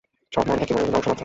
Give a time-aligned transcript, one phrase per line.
[0.33, 1.19] সব মন একই মনের বিভিন্ন অংশ মাত্র।